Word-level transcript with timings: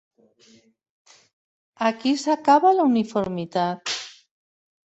Aquí 1.89 2.15
s'acabava 2.23 2.75
la 2.81 2.89
uniformitat. 2.95 3.97